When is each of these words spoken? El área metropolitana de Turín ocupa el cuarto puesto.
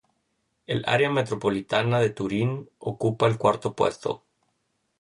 El 0.65 0.83
área 0.87 1.11
metropolitana 1.11 1.99
de 1.99 2.09
Turín 2.09 2.67
ocupa 2.79 3.27
el 3.27 3.37
cuarto 3.37 3.75
puesto. 3.75 4.23